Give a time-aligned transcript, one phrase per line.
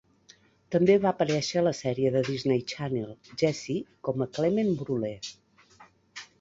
[0.75, 5.83] També va aparèixer a la sèrie de Disney Channel "Jessie" com a "Clement Brulee".